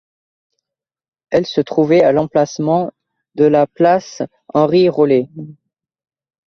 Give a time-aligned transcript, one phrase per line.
[1.29, 2.91] Elle se trouvait à l'emplacement
[3.35, 5.29] de la place Henri-Rollet.